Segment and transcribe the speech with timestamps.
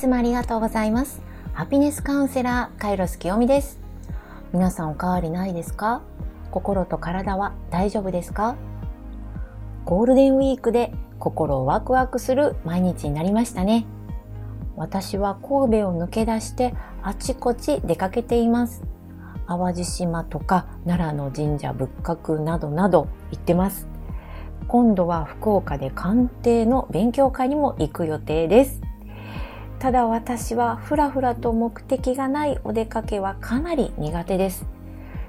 [0.00, 1.20] つもありがとうございます。
[1.52, 3.78] ハピネスカウンセラー、カイロス清美です。
[4.50, 6.00] 皆さんお変わりないですか？
[6.50, 8.56] 心と体は大丈夫ですか？
[9.84, 13.84] ゴールデンウィークで心をワクワクする毎日になりましたね。
[14.74, 16.72] 私は神戸を抜け出して
[17.02, 18.82] あちこち出かけています。
[19.46, 23.86] 淡路島とか奈良の神社仏閣などなど行ってます。
[24.66, 28.80] 今度は福岡で鑑定の勉強会にも行く予定です。
[29.80, 34.66] ただ私はふらふらと目的がないお出かけはかなり苦手です。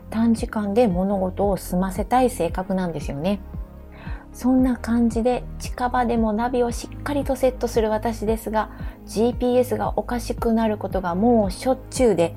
[0.09, 3.39] 短時間で物事を済ませたい性格なんですよね。
[4.33, 8.71] そんな感じで近場でもナビをしっかりとセットする私ですが
[9.07, 12.35] GPS がおかしくなることがもうしょっちゅうで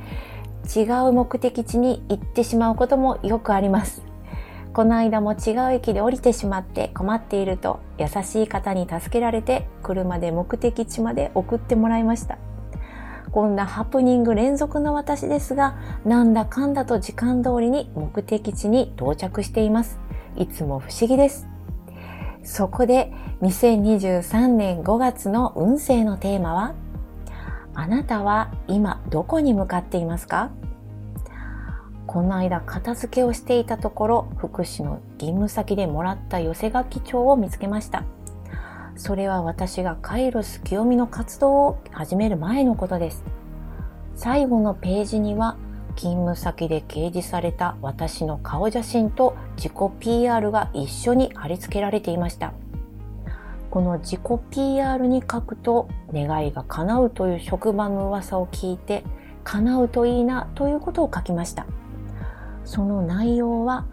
[0.75, 4.14] 違う目的地に行ってしまうこともよくあります。
[4.75, 12.39] この間も違う駅で降りてしまって困っていると優しい方に助けられて車で目的地まで送ってもらいました。
[13.31, 20.01] こんなハプニング連続の私ですが、なんだかんだと時間通りに目的地に到着しています。
[20.37, 21.49] いつも不思議です。
[22.43, 26.75] そこで2023年5月の運勢のテーマは、
[27.75, 30.51] あなたは今どこに向かっていますか？
[32.15, 38.05] この間片付けをしていたところ福祉の勤務先でもらった寄せ書き帳を見つけました。
[38.95, 43.25] それは私がカイロス清美の活動を始める前のことです。
[44.15, 45.57] 最後のページには
[45.97, 52.53] 勤務先で掲示された私の顔写真と自己 PR が一緒に貼り付けられていました。
[53.73, 54.21] この自己
[54.53, 59.03] PR に書くと願いが叶うという職場の噂を聞いて
[59.43, 61.67] 叶うといいなということを書きました。
[62.65, 63.87] その内容は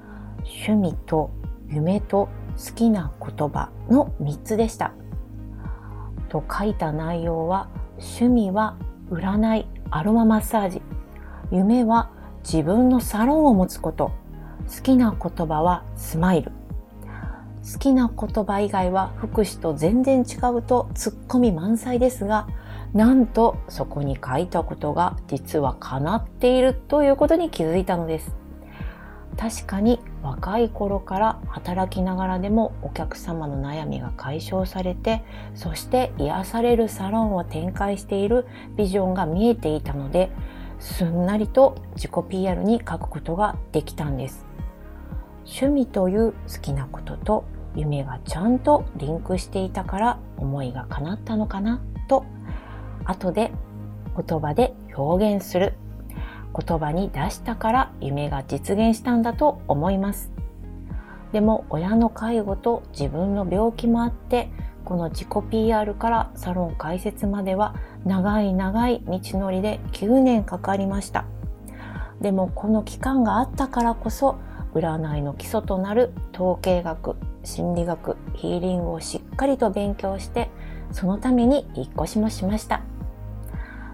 [0.44, 1.32] 趣味と
[1.70, 4.94] 夢と好きな言葉の3つでした。
[6.30, 8.78] と書いた内容は趣味は
[9.10, 10.82] 占い、アロママッサージ。
[11.52, 12.10] 夢は
[12.44, 14.12] 自分のサロンを持つこと。
[14.74, 16.52] 好きな言葉はスマイル。
[17.72, 22.48] 好きな言葉以外は福祉と全然違うとツッコミ満載ですが、
[22.94, 28.41] なんとそこに書いたことが実は叶っているということに気づいたのです。
[29.38, 35.24] 確かに若い頃から働きながらでもお客様の悩みが解消されて
[35.56, 40.30] そして癒されるサロンを展開しているビジョンが見えていたので
[40.80, 44.52] すんなりと自己 PR に書くことができたんです。
[45.46, 52.26] 趣味という好きなことと夢がちゃんとリンクしていたから思いが叶ったのかなと
[53.06, 53.52] 後で
[54.28, 55.74] 言葉で表現する
[56.56, 60.32] 言葉に出したから夢が実現したんだと思います。
[61.32, 64.50] でも親の介護と自分の病気もあって
[64.84, 67.76] この自己 PR からサロン開設までは
[68.06, 71.26] 長い長い道のりで9年かかりました。
[72.20, 74.38] でもこの期間があったからこそ
[74.74, 80.50] 占いの基礎となる統計学、心理学、ヒーリングをしっかりと勉強して
[80.92, 82.82] そのために引っ越しもしました。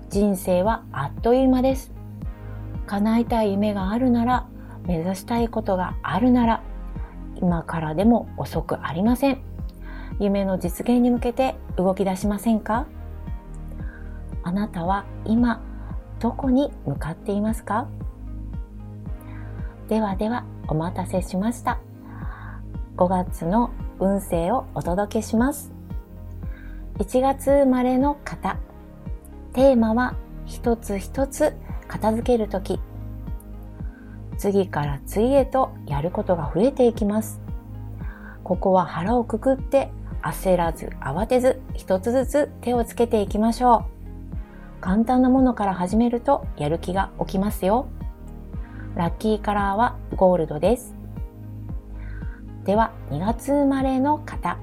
[0.09, 1.96] 人生はあっという間です。
[2.87, 4.47] 叶えたい夢があるなら、
[4.85, 6.63] 目指したいことがあるなら、
[7.35, 9.41] 今からでも遅くありません。
[10.19, 12.87] 夢の実現に向けて動き出しませんか？
[14.41, 15.61] あなたは今
[16.19, 17.87] どこに向かっていますか？
[19.89, 21.79] ではではお待たせしました。
[22.95, 23.69] 5月の
[23.99, 25.71] 運勢をお届けします。
[26.97, 28.57] 1月生まれの方。
[29.53, 30.15] テーマは
[30.45, 31.55] 一つ一つ
[31.87, 32.79] 片付けるとき、
[34.37, 37.41] 次から次へとやることが増えていきます。
[38.43, 43.85] ここは腹をくくって焦らず慌てず一つずつ手をつけていきましょ
[44.79, 44.81] う。
[44.81, 47.87] 簡単なものから始めるとやる気が起きますよ。
[48.95, 50.95] ラッキーカラーはゴールドです。
[52.63, 54.57] では2月生まれの方。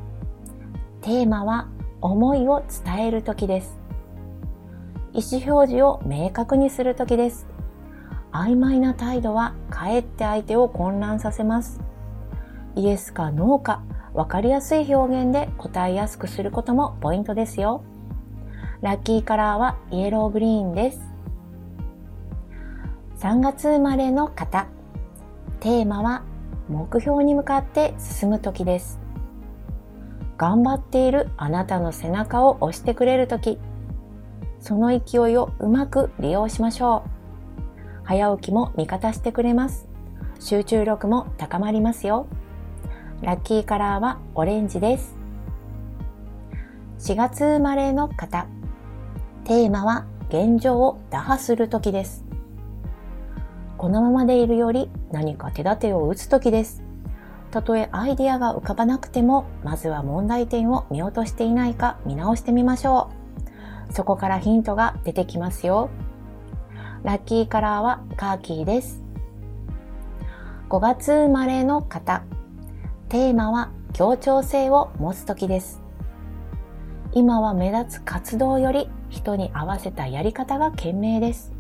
[1.00, 1.68] テーマは
[2.00, 3.84] 思いを伝える時です。
[5.15, 7.47] 意思表示を明確にする時です。
[8.33, 11.81] 曖昧な態度はかえって相手を混乱させます。
[12.75, 17.84] イエスかノーか分かりやすい表現で答えやすくすることもポイントですよ。
[18.81, 21.01] ラッキーカラーはイエローグリーンです。
[23.19, 24.66] 3月生まれの方。
[25.61, 26.25] テーマは
[26.69, 28.99] 目標に向かって進む時です。
[30.37, 33.61] 頑張っているあなたの背中を押してくれる時。
[34.65, 37.11] その勢いをうまく利用しましょう。
[38.03, 39.87] 早起きも味方してくれます。
[40.41, 42.27] 集中力も高まりますよ。
[43.21, 45.16] ラッキーカラーはオレンジです。
[47.01, 48.47] 4月生まれの方。
[49.45, 52.25] テーマは現状を打破する時です。
[53.77, 56.83] このままでいるより何か手立てを打つ時です。
[57.51, 63.14] たとえアイデアが浮かばなくても、まずは問題点を見落としていないか見直してみましょう。
[63.91, 65.91] そこからヒントが出てきますよ。
[67.03, 69.03] ラッキーカラーはカーキーです。
[70.69, 72.25] 5月生まれの方。
[73.09, 75.83] テーマは協調性を持つ時です。
[77.13, 81.53] 今は目立つ活動より人に合わせたやり方が賢明です。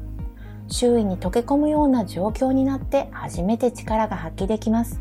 [0.68, 5.00] 周囲に溶け込むような状況になって初めて力が発揮できます。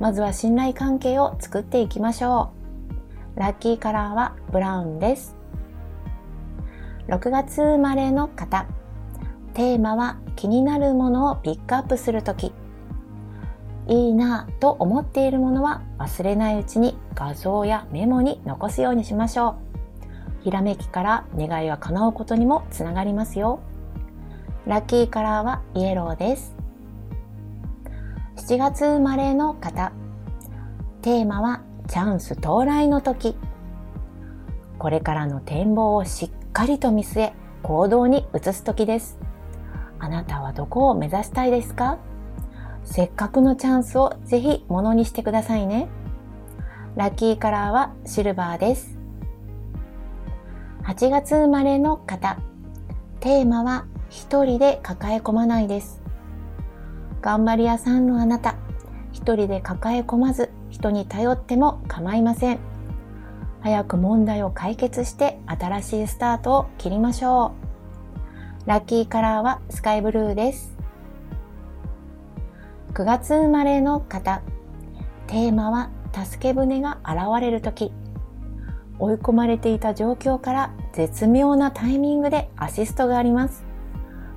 [0.00, 2.52] まずは信頼関係を作っていきましょ
[3.36, 3.40] う。
[3.40, 5.36] ラッキーカラーはブラウンです。
[7.08, 8.66] 6月生まれの方。
[9.52, 12.52] テーマは気になるものをピックアップするとき。
[13.86, 19.56] いいなぁと思っているものは忘れないうちに画像やメモに残すようにしましょ
[20.40, 20.44] う。
[20.44, 23.60] ひらめきから願いは叶うことにもつながりますよ。
[24.66, 26.56] ラッキーカラーはイエローです。
[28.36, 29.92] 7月生まれの方。
[31.02, 33.36] テーマはチャンス到来の時。
[34.78, 37.32] これからの展望をしっかりと見据え、
[37.64, 39.18] 行動に移す時です。
[39.98, 41.98] あなたはどこを目指したいですか？
[42.84, 45.88] せっかくのチャンスをぜひものにしてくださいね。
[46.94, 48.96] ラッキーカラーはシルバーです。
[50.84, 52.38] 8月生まれの方。
[53.18, 56.00] テーマは一人で抱え込まないです。
[57.20, 58.54] 頑張り屋さんのあなた、
[59.10, 62.60] 一人で抱え込まず人に頼っても構いません。
[63.64, 67.54] 早く問題を解決して新しいスタートを切りましょ
[68.66, 68.68] う。
[68.68, 70.76] ラッキーカラーはスカイブルーです。
[72.92, 74.42] 9月生まれの方、
[75.28, 77.90] テーマは助け舟が現れる時。
[78.98, 83.64] 追い込まれていた状況から絶妙なタイミングでアシストがあります。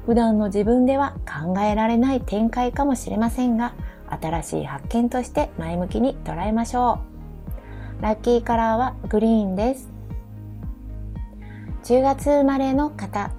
[0.05, 3.73] 普段の自分では考えられない展開かもしれませんが、
[4.09, 7.16] 新しい発見として前向きに捉えましょう。
[7.99, 9.89] ラッキーカラーはグリーンです。
[11.85, 13.31] 10月生まれの方、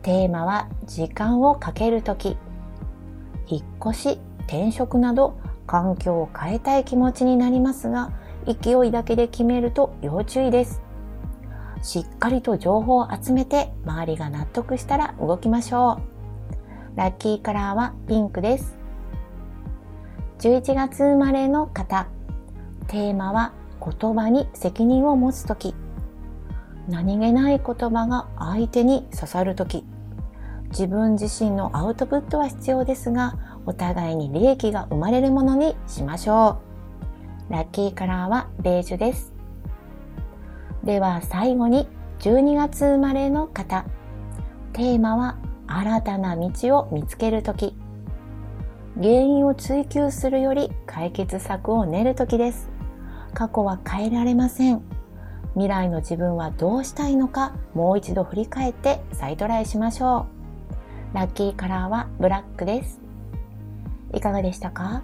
[0.00, 2.38] テーマは時間をかけるとき、
[3.46, 5.36] 引っ越し、転職など
[5.66, 8.12] 環境を変えたい気持ちになりますが、
[8.46, 10.80] 勢いだけで決めると要注意です。
[11.82, 16.00] しっかりと情報を集めて周りが納得したら動きましょ
[16.94, 16.96] う。
[16.96, 18.78] ラッキーカラーはピンクです。
[20.38, 22.06] 11月生まれの方。
[22.86, 23.52] テーマは
[23.84, 25.74] 言葉に責任を持つとき。
[26.88, 29.84] 何気ない言葉が相手に刺さるとき。
[30.70, 33.36] 自分自身のアウトプットは必要ですが、
[33.66, 36.58] お互いに利益が生まれるものにしましょ
[37.50, 37.52] う。
[37.52, 39.32] ラッキーカラーはベージュです。
[40.82, 41.88] では最後に
[42.20, 43.84] 12月生まれの方。
[44.72, 47.74] テーマは新たな道を見つけるとき。
[48.96, 52.73] 原因を追求するより解決策を練るときです。
[53.34, 54.82] 過去は変えられません。
[55.54, 60.26] 未来の自分はどうしたいのかもう一度振り返って再トライしましょ
[61.12, 61.14] う。
[61.14, 63.00] ラッキーカラーはブラックです。
[64.12, 65.02] いかがでしたか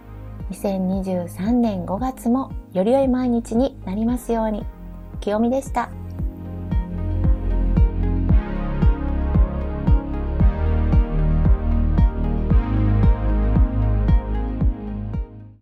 [0.50, 4.65] ?2023 年5月もより良い毎日になりますように。
[5.21, 5.91] 清美でした。